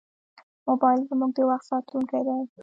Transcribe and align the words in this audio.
موبایل 0.67 1.01
زموږ 1.09 1.31
د 1.35 1.39
وخت 1.49 1.65
ساتونکی 1.71 2.21
دی. 2.27 2.37